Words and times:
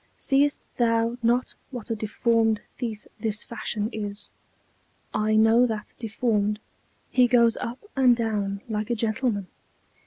"Seest 0.15 0.63
thou 0.77 1.19
not 1.21 1.53
what 1.69 1.91
a 1.91 1.95
deformed 1.95 2.61
thief 2.75 3.05
this 3.19 3.43
Fashion 3.43 3.87
is?" 3.93 4.31
"I 5.13 5.35
know 5.35 5.67
that 5.67 5.93
Deformed; 5.99 6.59
he 7.11 7.27
goes 7.27 7.55
up 7.57 7.77
and 7.95 8.15
down 8.15 8.61
like 8.67 8.89
a 8.89 8.95
gentleman." 8.95 9.45